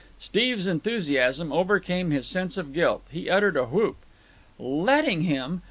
Steve's 0.17 0.65
enthusiasm 0.65 1.51
overcame 1.53 2.09
his 2.09 2.25
sense 2.25 2.57
of 2.57 2.73
guilt. 2.73 3.03
He 3.11 3.29
uttered 3.29 3.55
a 3.55 3.65
whoop. 3.65 3.97
"Letting 4.57 5.21
him! 5.25 5.59